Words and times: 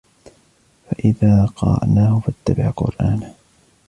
فَإِذَا 0.91 1.45
قَرَأْنَاهُ 1.55 2.19
فَاتَّبِعْ 2.19 2.69
قُرْآنَهُ 2.71 3.33